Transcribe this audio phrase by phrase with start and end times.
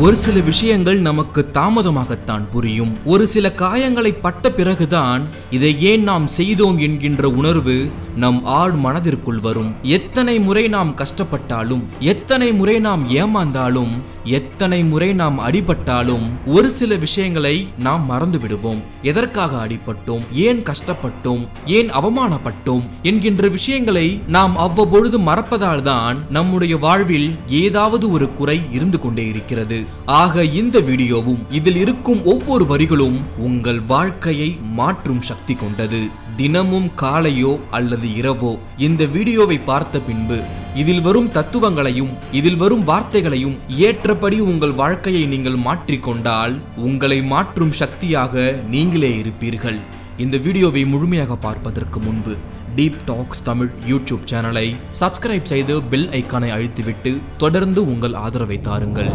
[0.00, 2.96] ஒரு சில விஷயங்கள் நமக்கு தாமதமாகத்தான் புரியும்.
[3.04, 7.90] ஒரு சில காயங்களை பட்ட பிறகுதான் இதை ஏன் நாம் செய்தோம் என்கின்ற உணர்வு
[8.22, 9.70] நம் ஆழ் மனதிற்குள் வரும்.
[9.82, 11.82] எத்தனை முறை நாம் கஷ்டப்பட்டாலும்
[12.12, 13.92] எத்தனை முறை நாம் ஏமாந்தாலும்
[14.24, 20.24] எத்தனை முறை நாம் அடிபட்டாலும் ஒரு சில விஷயங்களை நாம் மறந்து விடுவோம் எதற்காக அடிபட்டோம்?
[20.46, 21.42] ஏன் கஷ்டப்பட்டோம்?
[21.76, 22.84] ஏன் அவமானப்பட்டோம்?
[23.02, 29.80] என்கின்ற விஷயங்களை நாம் அவ்வப்பொழுது மறப்பதால் தான் நம்முடைய வாழ்வில் ஏதாவது ஒரு குறை இருந்து கொண்டே இருக்கிறது.
[30.06, 34.50] ஆக இந்த வீடியோவும் இதில் இருக்கும் ஒவ்வொரு வரிகளும் உங்கள் வாழ்க்கையை
[34.80, 36.02] மாற்றும் சக்தி கொண்டது.
[36.38, 38.50] தினமும் காலையோ அல்லது இரவோ
[38.86, 40.36] இந்த வீடியோவை பார்த்த பின்பு
[40.80, 43.56] இதில் வரும் தத்துவங்களையும் இதில் வரும் வார்த்தைகளையும்
[43.86, 46.54] ஏற்றபடி உங்கள் வாழ்க்கையை நீங்கள் மாற்றிக்கொண்டால்
[46.88, 49.80] உங்களை மாற்றும் சக்தியாக நீங்களே இருப்பீர்கள்.
[50.24, 52.36] இந்த வீடியோவை முழுமையாக பார்ப்பதற்கு முன்பு
[52.76, 54.66] டீப் டாக்ஸ் தமிழ் யூடியூப் சேனலை
[55.00, 57.12] சப்ஸ்கிரைப் செய்து பெல் ஐக்கானை அழுத்திவிட்டு
[57.42, 59.12] தொடர்ந்து உங்கள் ஆதரவை தாருங்கள்.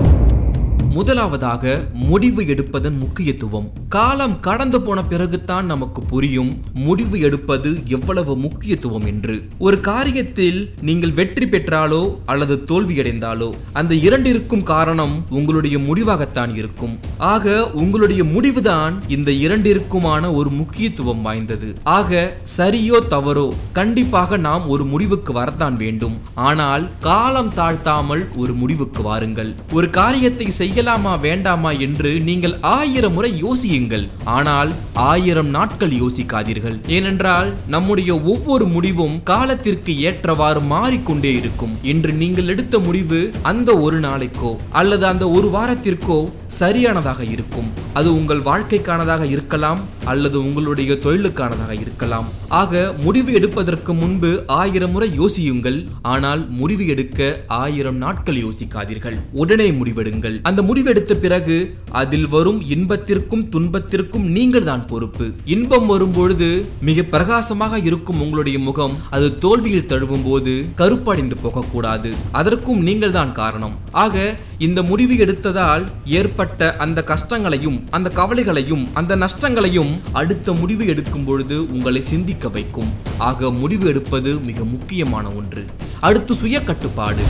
[0.96, 1.74] முதலாவதாக
[2.10, 3.68] முடிவு எடுப்பதன் முக்கியத்துவம்.
[3.96, 6.52] காலம் கடந்து போன பிறகுதான் நமக்கு புரியும்
[6.88, 9.36] முடிவு எடுப்பது எவ்வளவு முக்கியத்துவம் என்று.
[9.66, 12.02] ஒரு காரியத்தில் நீங்கள் வெற்றி பெற்றாலோ
[12.34, 13.50] அல்லது தோல்வியடைந்தாலோ
[13.82, 16.94] அந்த இரண்டிற்கும் காரணம் உங்களுடைய முடிவாகத்தான் இருக்கும்.
[17.34, 21.70] ஆக உங்களுடைய முடிவுதான் இந்த இரண்டிற்குமான ஒரு முக்கியத்துவம் வாய்ந்தது.
[21.98, 22.24] ஆக
[22.58, 23.48] சரியோ தவறோ
[23.80, 26.16] கண்டிப்பாக நாம் ஒரு முடிவுக்கு வரத்தான் வேண்டும்.
[26.50, 29.52] ஆனால் காலம் தாழ்த்தாமல் ஒரு முடிவுக்கு வாருங்கள்.
[29.78, 34.04] ஒரு காரியத்தை செய்ய செய்யலாமா வேண்டாமா என்று நீங்கள் ஆயிரம் முறை யோசியுங்கள்.
[34.36, 34.72] ஆனால்
[35.12, 36.76] ஆயிரம் நாட்கள் யோசிக்காதீர்கள்.
[36.96, 41.74] ஏனென்றால் நம்முடைய ஒவ்வொரு முடிவும் காலத்திற்கு ஏற்றவாறு மாறிக்கொண்டே இருக்கும்.
[41.92, 43.20] இன்று நீங்கள் எடுத்த முடிவு
[43.52, 46.20] அந்த ஒரு நாளைக்கோ அல்லது அந்த ஒரு வாரத்திற்கோ
[46.62, 47.70] சரியானதாக இருக்கும்.
[48.00, 49.82] அது உங்கள் வாழ்க்கைக்கானதாக இருக்கலாம்
[50.12, 52.28] அல்லது உங்களுடைய தொழிலுக்கானதாக இருக்கலாம்.
[52.62, 55.80] ஆக முடிவு எடுப்பதற்கு முன்பு ஆயிரம் முறை யோசியுங்கள்.
[56.14, 57.22] ஆனால் முடிவு எடுக்க
[57.64, 59.18] ஆயிரம் நாட்கள் யோசிக்காதீர்கள்.
[59.42, 60.38] உடனே முடிவெடுங்கள்.
[60.50, 61.56] அந்த முடிவெடுத்த பிறகு
[62.00, 65.26] அதில் வரும் இன்பத்திற்கும் துன்பத்திற்கும் நீங்கள் தான் பொறுப்பு.
[65.54, 66.48] இன்பம் வரும்பொழுது
[66.88, 72.12] மிக பிரகாசமாக இருக்கும் உங்களுடைய முகம் அது தோல்வியில் தழுவும் போது கருப்படைந்து போகக்கூடாது.
[72.40, 73.76] அதற்கும் நீங்கள் தான் காரணம்.
[74.06, 74.24] ஆக
[74.68, 75.86] இந்த முடிவு எடுத்ததால்
[76.20, 82.92] ஏற்பட்ட அந்த கஷ்டங்களையும் அந்த கவலைகளையும் அந்த நஷ்டங்களையும் அடுத்த முடிவு எடுக்கும் பொழுது உங்களை சிந்திக்க வைக்கும்.
[83.30, 85.66] ஆக முடிவு எடுப்பது மிக முக்கியமான ஒன்று.
[86.10, 87.26] அடுத்து சுய கட்டுப்பாடு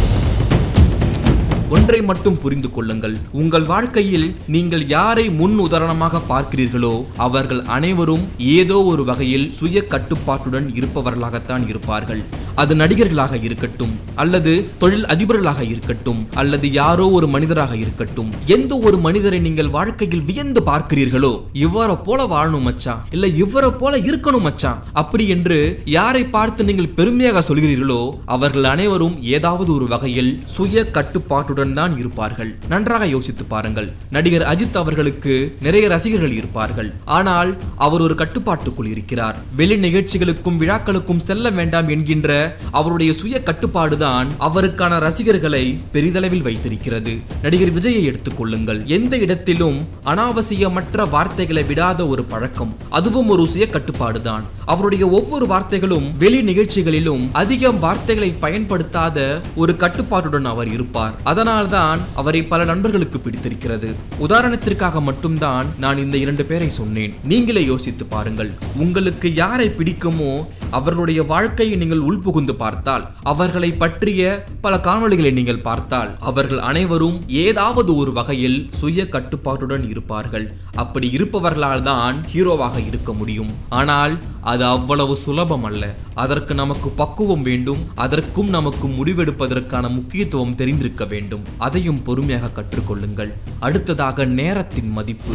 [1.74, 3.14] ஒன்றை மட்டும் புரிந்து கொள்ளுங்கள்.
[3.42, 4.26] உங்கள் வாழ்க்கையில்
[4.56, 6.94] நீங்கள் யாரை முன் உதாரணமாக பார்க்கிறீர்களோ
[7.26, 8.24] அவர்கள் அனைவரும்
[8.58, 12.24] ஏதோ ஒரு வகையில் சுய கட்டுப்பாட்டுடன் இருப்பவர்களாகத்தான் இருப்பார்கள்.
[12.62, 14.52] அது நடிகர்களாக இருக்கட்டும் அல்லது
[14.82, 18.30] தொழில் அதிபர்களாக இருக்கட்டும் அல்லது யாரோ ஒரு மனிதராக இருக்கட்டும்.
[18.56, 21.34] எந்த ஒரு மனிதரை நீங்கள் வாழ்க்கையில் வியந்து பார்க்கிறீர்களோ
[21.64, 25.60] இவரை போல வாழணும் மச்சான் இல்ல இவரை போல இருக்கணும் மச்சான் அப்படி என்று
[25.98, 28.02] யாரை பார்த்து நீங்கள் பெருமையாக சொல்கிறீர்களோ
[28.36, 32.56] அவர்கள் அனைவரும் ஏதாவது ஒரு வகையில் சுய கட்டுப்பாட்டுடன் தான் இருப்பார்கள்.
[32.70, 33.92] நன்றாக யோசித்து பாருங்கள்.
[34.12, 36.94] நடிகர் அஜித் அவர்களுக்கு நிறைய ரசிகர்கள் இருப்பார்கள்.
[37.06, 39.38] ஆனால் அவர் ஒரு கட்டுப்பாட்டுக்குள் இருக்கிறார்.
[39.56, 47.18] வெளி நிகழ்ச்சிகளுக்கும் விழாக்களுக்கும் செல்ல வேண்டாம் என்கின்ற அவருடைய சுய கட்டுப்பாடுதான் அவருக்கான ரசிகர்களை பெரிதளவில் வைத்திருக்கிறது.
[47.42, 52.76] நடிகர் விஜயை எடுத்துக்கொள்ளுங்கள் எந்த இடத்திலும் அனாவசியமற்ற வார்த்தைகளை விடாத ஒரு பழக்கம்.
[52.90, 60.72] அதுவும் ஒரு சுய கட்டுப்பாடுதான் அவருடைய ஒவ்வொரு வார்த்தைகளும் வெளி நிகழ்ச்சிகளிலும் அதிகம் வார்த்தைகளை பயன்படுத்தாத ஒரு கட்டுப்பாட்டுடன் அவர்
[60.72, 61.12] இருப்பார்.
[61.26, 63.88] அதான் அதனால்தான் அவரை பல நண்பர்களுக்கு பிடித்திருக்கிறது.
[64.26, 67.14] உதாரணத்திற்காக மட்டும்தான் நான் இந்த இரண்டு பேரை சொன்னேன்.
[67.32, 68.52] நீங்களே யோசித்து பாருங்கள்
[68.84, 70.32] உங்களுக்கு யாரை பிடிக்குமோ
[70.78, 74.22] அவர்களுடைய வாழ்க்கையை நீங்கள் உள்புகுந்து பார்த்தால் அவர்களை பற்றிய
[74.66, 80.48] பல காணொளிகளை நீங்கள் பார்த்தால் அவர்கள் அனைவரும் ஏதாவது ஒரு வகையில் சுய கட்டுப்பாட்டுடன் இருப்பார்கள்.
[80.84, 83.52] அப்படி இருப்பவர்களால் தான் ஹீரோவாக இருக்க முடியும்.
[83.82, 85.96] ஆனால் அது அவ்வளவு சுலபம் அல்ல.
[86.14, 91.44] அதற்கு நமக்கு பக்குவம் வேண்டும் அதற்கும் நமக்கு முடிவெடுப்பதற்கான முக்கியத்துவம் தெரிந்திருக்க வேண்டும்.
[91.58, 93.34] அதையும் பொறுமையாக கற்றுக்கொள்ளுங்கள்.
[93.60, 95.34] அடுத்ததாக நேரத்தின் மதிப்பு.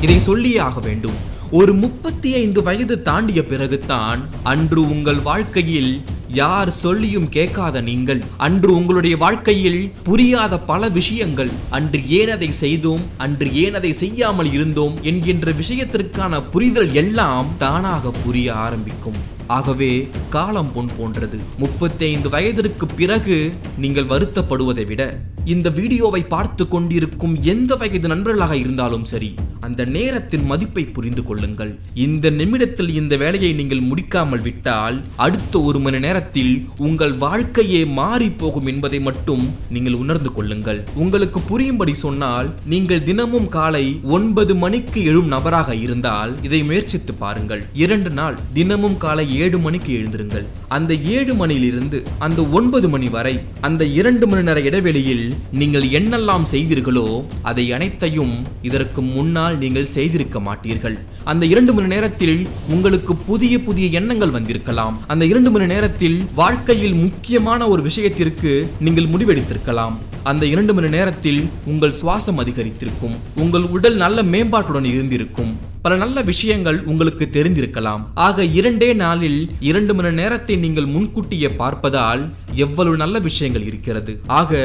[0.00, 1.30] இதை சொல்லியே ஆக வேண்டும்.
[1.50, 6.02] ஒரு முப்பத்தி ஐந்து வயது தாண்டிய பிறகுதான் அன்று உங்கள் வாழ்க்கையில்
[6.34, 8.20] யார் சொல்லியும் கேட்காத நீங்கள்.
[8.36, 11.50] அன்று உங்களுடைய வாழ்க்கையில் புரியாத பல விஷயங்கள்.
[11.70, 13.02] அன்று ஏன் அதை செய்தோம்?
[13.16, 14.94] அன்று ஏன் அதை செய்யாமல் இருந்தோம்?
[15.02, 19.20] என்கின்ற விஷயத்திற்கான புரிதல் எல்லாம் தானாக புரிய ஆரம்பிக்கும்.
[19.46, 19.92] ஆகவே
[20.30, 21.38] காலம் பொன் போன்றது.
[21.58, 25.02] முப்பத்தைந்து வயதிற்கு பிறகு நீங்கள் வருத்தப்படுவதை விட
[25.44, 29.34] இந்த வீடியோவை பார்த்து கொண்டிருக்கும் எந்த வயது நண்பர்களாக இருந்தாலும் சரி
[29.72, 31.70] அந்த நேரத்தின் மதிப்பை புரிந்து கொள்ளுங்கள்.
[32.06, 36.50] இந்த நிமிடத்தில் இந்த வேலையை நீங்கள் முடிக்காமல் விட்டால் அடுத்த ஒரு மணி நேரத்தில்
[36.86, 40.80] உங்கள் வாழ்க்கையே மாறி போகும் என்பதை மட்டும் நீங்கள் உணர்ந்து கொள்ளுங்கள்.
[41.02, 43.84] உங்களுக்கு புரியும்படி சொன்னால் நீங்கள் தினமும் காலை
[44.16, 47.62] ஒன்பது மணிக்கு எழும் நபராக இருந்தால் இதை முயற்சித்து பாருங்கள்.
[47.84, 50.46] இரண்டு நாள் தினமும் காலை ஏழு மணிக்கு எழுந்திருங்கள்.
[50.78, 53.34] அந்த ஏழு மணியிலிருந்து அந்த ஒன்பது மணி வரை
[53.70, 55.26] அந்த இரண்டு மணி நேர இடைவெளியில்
[55.62, 57.08] நீங்கள் என்னெல்லாம் செய்தீர்களோ
[57.52, 58.36] அதை அனைத்தையும்
[58.70, 60.96] இதற்கு முன்னால் நீங்கள் செய்திருக்க மாட்டீர்கள்.
[61.30, 62.36] அந்த இரண்டு மணி நேரத்தில்
[62.74, 64.96] உங்களுக்கு புதிய புதிய எண்ணங்கள் வந்திருக்கலாம்.
[65.12, 68.52] அந்த இரண்டு மணி நேரத்தில் வாழ்க்கையில் முக்கியமான ஒரு விஷயத்திற்கு
[68.86, 69.96] நீங்கள் முடிவெடுத்திருக்கலாம்.
[70.30, 71.40] அந்த இரண்டு மணி நேரத்தில்
[71.72, 73.18] உங்கள் சுவாசம் அதிகரித்திருக்கும்.
[73.44, 75.52] உங்கள் உடல் நல்ல மேம்பாட்டுடன் இருந்திருக்கும்.
[75.84, 78.02] பல நல்ல விஷயங்கள் உங்களுக்கு தெரிந்திருக்கலாம்.
[78.26, 79.38] ஆக இரண்டே நாளில்
[79.68, 82.22] இரண்டு மணி நேரத்தை நீங்கள் முன்கூட்டியே பார்ப்பதால்
[82.64, 84.12] எவ்வளவு நல்ல விஷயங்கள் இருக்கிறது.
[84.40, 84.60] ஆக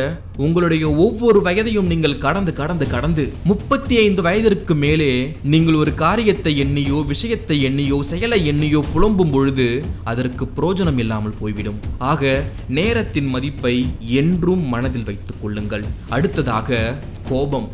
[0.45, 5.09] உங்களுடைய ஒவ்வொரு வயதையும் நீங்கள் கடந்து கடந்து கடந்து முப்பத்தி ஐந்து வயதிற்கு மேலே
[5.53, 9.67] நீங்கள் ஒரு காரியத்தை எண்ணியோ விஷயத்தை எண்ணியோ செயலை எண்ணியோ புலம்பும் பொழுது
[10.13, 11.81] அதற்கு பிரயோஜனம் இல்லாமல் போய்விடும்.
[12.11, 12.43] ஆக
[12.79, 13.75] நேரத்தின் மதிப்பை
[14.21, 15.87] என்றும் மனதில் வைத்துக் கொள்ளுங்கள்.
[16.09, 16.95] அடுத்ததாக
[17.31, 17.69] கோபம்.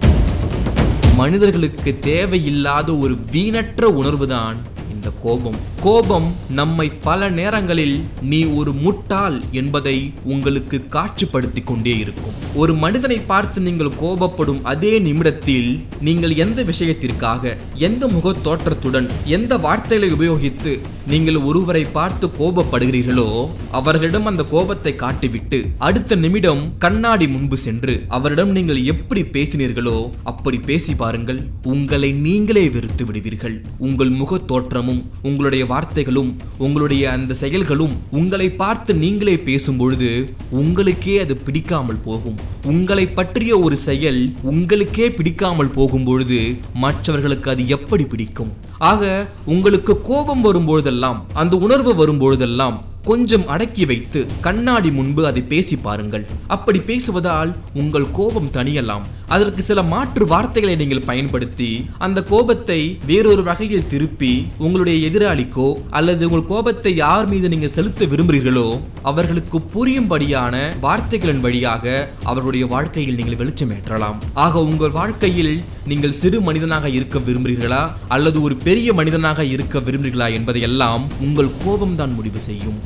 [1.15, 4.57] மனிதர்களுக்கு தேவையில்லாத ஒரு வீணற்ற உணர்வுதான்
[5.03, 5.55] இந்த கோபம்.
[5.85, 6.27] கோபம்
[6.57, 7.95] நம்மை பல நேரங்களில்
[8.31, 9.95] நீ ஒரு முட்டாள் என்பதை
[10.33, 12.35] உங்களுக்கு காட்சிப்படுத்தி கொண்டே இருக்கும்.
[12.61, 15.69] ஒரு மனிதனை பார்த்து நீங்கள் கோபப்படும் அதே நிமிடத்தில்
[16.07, 17.53] நீங்கள் எந்த விஷயத்திற்காக
[17.87, 20.73] எந்த முக தோற்றத்துடன் எந்த வார்த்தைகளை உபயோகித்து
[21.11, 23.27] நீங்கள் ஒருவரை பார்த்து கோபப்படுகிறீர்களோ
[23.79, 29.97] அவர்களிடம் அந்த கோபத்தை காட்டிவிட்டு அடுத்த நிமிடம் கண்ணாடி முன்பு சென்று அவரிடம் நீங்கள் எப்படி பேசினீர்களோ
[30.33, 31.41] அப்படி பேசி பாருங்கள்.
[31.73, 33.57] உங்களை நீங்களே வெறுத்து விடுவீர்கள்.
[33.87, 34.92] உங்கள் முக தோற்றமும்
[35.23, 40.09] உங்களுடைய வார்த்தைகளும் உங்களுடைய அந்த செயல்களும் உங்களை பார்த்து நீங்களே பேசும்பொழுது
[40.49, 42.37] உங்களுக்கே அது பிடிக்காமல் போகும்.
[42.63, 46.39] உங்களை பற்றிய ஒரு செயல் உங்களுக்கே பிடிக்காமல் போகும்பொழுது
[46.73, 48.53] மற்றவர்களுக்கு அது எப்படி பிடிக்கும்?
[48.91, 56.23] ஆக உங்களுக்கு கோபம் வரும்பொழுதெல்லாம் அந்த உணர்வு வரும்பொழுதெல்லாம் கொஞ்சம் அடக்கி வைத்து கண்ணாடி முன்பு அதை பேசி பாருங்கள்.
[56.55, 57.49] அப்படி பேசுவதால்
[57.81, 59.07] உங்கள் கோபம் தணியலாம்.
[59.35, 61.67] அதற்கு சில மாற்று வார்த்தைகளை நீங்கள் பயன்படுத்தி
[62.05, 62.79] அந்த கோபத்தை
[63.09, 64.31] வேறொரு வகையில் திருப்பி
[64.65, 65.67] உங்களுடைய எதிராளிக்கோ
[65.99, 68.67] அல்லது உங்கள் கோபத்தை யார் மீது நீங்க செலுத்த விரும்புகிறீர்களோ
[69.11, 71.85] அவர்களுக்கு புரியும்படியான வார்த்தைகளின் வழியாக
[72.23, 74.19] அவர்களுடைய வாழ்க்கையில் நீங்கள் வெளிச்சமேற்றலாம்.
[74.45, 75.53] ஆக உங்கள் வாழ்க்கையில்
[75.91, 77.83] நீங்கள் சிறு மனிதனாக இருக்க விரும்புகிறீர்களா?
[78.07, 82.79] அல்லது ஒரு பெரிய மனிதனாக இருக்க விரும்புகிறீர்களா என்பதையெல்லாம் உங்கள் கோபம்தான் முடிவு செய்யும்.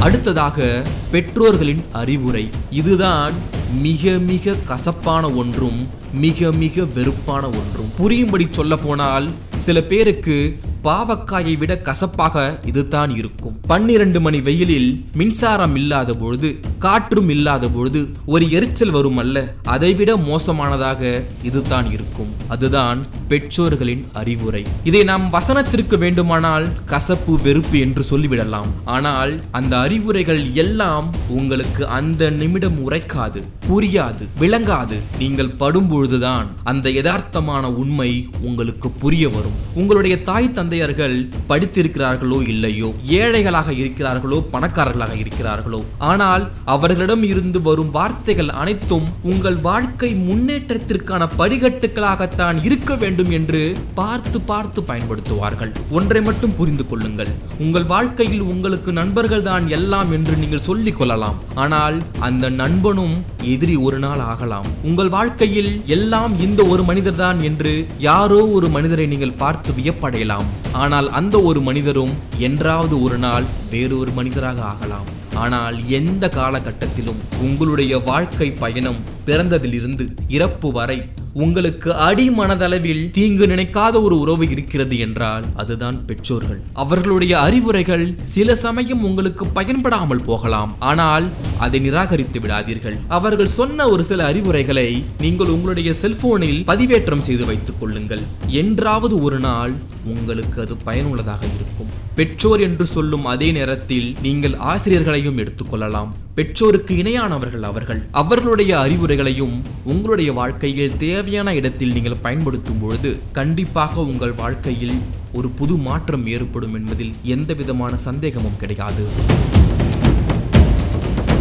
[0.00, 2.50] அடுத்ததாக பெற்றோர்களின் அறிவுரை.
[2.70, 3.32] இதுதான்
[3.80, 7.90] மிக மிக கசப்பான ஒன்றும் மிக மிக வெறுப்பான ஒன்றும்.
[7.96, 13.56] புரியும்படி சொல்ல போனால் சில பேருக்கு பாவக்காயை விட கசப்பாக இதுதான் இருக்கும்.
[13.66, 21.02] பன்னிரண்டு மணி வெயிலில் மின்சாரம் இல்லாத பொழுது காற்றும் இல்லாத பொழுது ஒரு எரிச்சல் வரும் அல்ல அதைவிட மோசமானதாக
[21.42, 22.30] இதுதான் இருக்கும்.
[22.48, 24.62] அதுதான் பெற்றோர்களின் அறிவுரை.
[24.84, 28.70] இதை நாம் வசனத்திற்கு வேண்டுமானால் கசப்பு வெறுப்பு என்று சொல்லிவிடலாம்.
[28.84, 34.98] ஆனால் அந்த அறிவுரைகள் எல்லாம் உங்களுக்கு அந்த நிமிடம் உரைக்காது புரியாது விளங்காது.
[35.18, 38.10] நீங்கள் படும் பொழுதுதான் அந்த யதார்த்தமான உண்மை
[38.40, 39.58] உங்களுக்கு புரிய வரும்.
[39.74, 41.14] உங்களுடைய தாய் தந்தையர்கள்
[41.50, 42.88] படித்திருக்கிறார்களோ இல்லையோ
[43.18, 46.42] ஏழைகளாக இருக்கிறார்களோ பணக்காரர்களாக இருக்கிறார்களோ ஆனால்
[46.74, 53.62] அவர்களிடம் இருந்து வரும் வார்த்தைகள் அனைத்தும் உங்கள் வாழ்க்கை முன்னேற்றத்திற்கான படிகட்டுகளாகத்தான் இருக்க வேண்டும் என்று
[54.00, 55.72] பார்த்து பார்த்து பயன்படுத்துவார்கள்.
[55.98, 57.30] ஒன்றை மட்டும் புரிந்து கொள்ளுங்கள்.
[57.66, 61.40] உங்கள் வாழ்க்கையில் உங்களுக்கு நண்பர்கள் தான் எல்லாம் என்று நீங்கள் சொல்லிக் கொள்ளலாம்.
[61.64, 61.98] ஆனால்
[62.28, 63.16] அந்த நண்பனும்
[63.54, 64.68] எதிரி ஒரு நாள் ஆகலாம்.
[64.90, 67.74] உங்கள் வாழ்க்கையில் எல்லாம் இந்த ஒரு மனிதர் தான் என்று
[68.10, 70.46] யாரோ ஒரு மனிதரை நீங்கள் பார்த்து வியப்படையலாம்.
[70.72, 75.16] ஆனால் அந்த ஒரு மனிதரும் என்றாவது ஒரு நாள் வேறொரு மனிதராக ஆகலாம்.
[75.34, 78.96] ஆனால் எந்த காலகட்டத்திலும் உங்களுடைய வாழ்க்கை பயணம்
[79.26, 86.60] பிறந்ததிலிருந்து இறப்பு வரை உங்களுக்கு அடி மனதளவில் தீங்கு நினைக்காத ஒரு உறவு இருக்கிறது என்றால் அதுதான் பெற்றோர்கள்.
[86.72, 90.76] அவர்களுடைய அறிவுரைகள் சில சமயம் உங்களுக்கு பயன்படாமல் போகலாம்.
[90.78, 91.24] ஆனால்
[91.58, 92.96] அதை நிராகரித்து விடாதீர்கள்.
[93.08, 98.20] அவர்கள் சொன்ன ஒரு சில அறிவுரைகளை நீங்கள் உங்களுடைய செல்போனில் பதிவேற்றம் செய்து வைத்துக் கொள்ளுங்கள்.
[98.46, 102.07] என்றாவது ஒரு நாள் உங்களுக்கு அது பயனுள்ளதாக இருக்கும்.
[102.18, 106.08] பெற்றோர் என்று சொல்லும் அதே நேரத்தில் நீங்கள் ஆசிரியர்களையும் எடுத்துக்கொள்ளலாம்.
[106.34, 108.00] பெற்றோருக்கு இணையானவர்கள் அவர்கள்.
[108.10, 114.98] அவர்களுடைய அறிவுரைகளையும் உங்களுடைய வாழ்க்கையில் தேவையான இடத்தில் நீங்கள் பயன்படுத்தும் பொழுது கண்டிப்பாக உங்கள் வாழ்க்கையில்
[115.32, 119.06] ஒரு புது மாற்றம் ஏற்படும் என்பதில் எந்த விதமான சந்தேகமும் கிடையாது.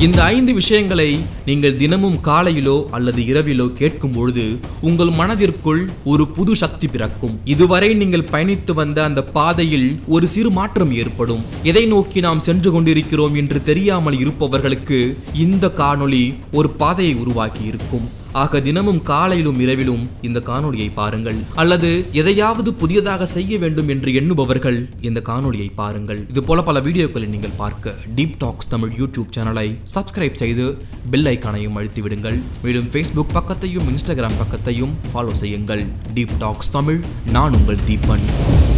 [0.05, 6.87] இந்த ஐந்து விஷயங்களை நீங்கள் தினமும் காலையிலோ அல்லது இரவிலோ கேட்கும் பொழுது உங்கள் மனதிற்குள் ஒரு புது சக்தி
[6.87, 7.39] பிறக்கும்.
[7.45, 11.43] இதுவரை நீங்கள் பயணித்து வந்த அந்த பாதையில் ஒரு சிறு மாற்றம் ஏற்படும்.
[11.63, 18.07] எதை நோக்கி நாம் சென்று கொண்டிருக்கிறோம் என்று தெரியாமல் இருப்பவர்களுக்கு இந்த காணொளி ஒரு பாதையை உருவாக்கி இருக்கும்.
[18.33, 21.37] ஆக தினமும் காலையிலும் இரவிலும் இந்த காணொளியை பாருங்கள்.
[21.55, 26.27] அல்லது எதையாவது புதியதாக செய்ய வேண்டும் என்று எண்ணுபவர்கள் இந்த காணொளியை பாருங்கள்.
[26.29, 30.77] இது போல பல வீடியோக்களை நீங்கள் பார்க்க டீப் டாக்ஸ் தமிழ் யூடியூப் சேனலை சப்ஸ்கிரைப் செய்து
[31.11, 35.85] பெல் ஐக்கானையும் அழுத்தி விடுங்கள் மேலும் ஃபேஸ்புக் பக்கத்தையும் இன்ஸ்டாகிராம் பக்கத்தையும் ஃபாலோ செய்யுங்கள்.
[36.13, 38.76] டீப் டாக்ஸ் தமிழ் நான் உங்கள் தீபன்.